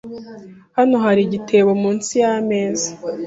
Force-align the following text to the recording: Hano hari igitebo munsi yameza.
Hano 0.77 0.95
hari 1.05 1.21
igitebo 1.23 1.71
munsi 1.81 2.11
yameza. 2.23 2.89